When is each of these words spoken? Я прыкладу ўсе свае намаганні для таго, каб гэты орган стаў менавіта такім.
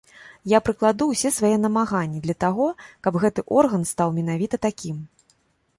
Я 0.51 0.59
прыкладу 0.67 1.03
ўсе 1.09 1.31
свае 1.35 1.51
намаганні 1.65 2.23
для 2.25 2.35
таго, 2.45 2.67
каб 3.09 3.13
гэты 3.27 3.41
орган 3.61 3.81
стаў 3.93 4.09
менавіта 4.19 4.55
такім. 4.67 4.97